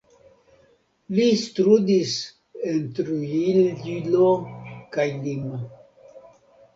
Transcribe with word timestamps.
Li 1.17 1.25
studis 1.41 2.13
en 2.71 2.79
Trujillo 2.99 4.31
kaj 4.97 5.05
Lima. 5.27 5.61